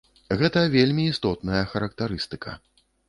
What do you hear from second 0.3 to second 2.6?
Гэта вельмі істотная характарыстыка.